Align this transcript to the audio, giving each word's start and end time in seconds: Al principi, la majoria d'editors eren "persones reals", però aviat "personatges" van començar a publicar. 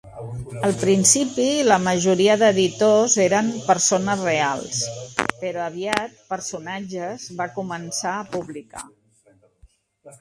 Al 0.67 0.71
principi, 0.83 1.43
la 1.71 1.75
majoria 1.87 2.37
d'editors 2.43 3.17
eren 3.25 3.51
"persones 3.67 4.23
reals", 4.29 4.79
però 5.43 5.63
aviat 5.67 6.19
"personatges" 6.33 7.27
van 7.43 7.53
començar 7.61 8.15
a 8.15 8.27
publicar. 8.39 8.87